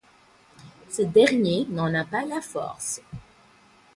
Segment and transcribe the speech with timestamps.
[0.89, 3.01] Ce dernier n'en a pas la force.